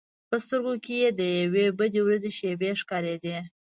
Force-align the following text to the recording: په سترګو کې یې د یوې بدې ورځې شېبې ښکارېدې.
په 0.29 0.35
سترګو 0.45 0.73
کې 0.83 0.93
یې 1.01 1.09
د 1.19 1.21
یوې 1.43 1.65
بدې 1.79 2.01
ورځې 2.03 2.31
شېبې 2.37 2.69
ښکارېدې. 2.81 3.37